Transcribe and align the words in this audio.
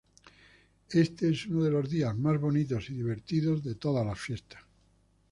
Éste 0.89 1.29
es 1.29 1.45
uno 1.45 1.63
de 1.63 1.69
los 1.69 1.87
días 1.87 2.17
más 2.17 2.41
bonitos 2.41 2.89
y 2.89 2.95
divertidos 2.95 3.63
de 3.63 3.75
todas 3.75 4.03
las 4.03 4.19
fiestas. 4.19 4.63